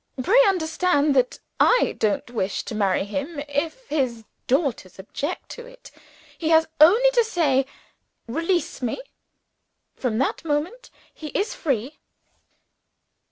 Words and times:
Pray 0.23 0.39
understand 0.47 1.15
that 1.15 1.37
I 1.59 1.93
don't 1.99 2.31
wish 2.31 2.63
to 2.63 2.73
marry 2.73 3.05
him, 3.05 3.37
if 3.47 3.85
his 3.89 4.23
daughters 4.47 4.97
object 4.97 5.49
to 5.49 5.67
it. 5.67 5.91
He 6.39 6.49
has 6.49 6.65
only 6.79 7.11
to 7.11 7.23
say, 7.23 7.67
'Release 8.25 8.81
me.' 8.81 8.99
From 9.93 10.17
that 10.17 10.43
moment 10.43 10.89
he 11.13 11.27
is 11.37 11.53
free." 11.53 11.99